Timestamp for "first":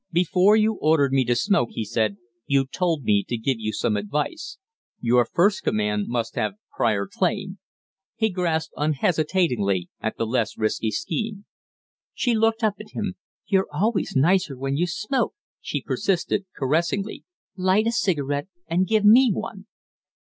5.25-5.61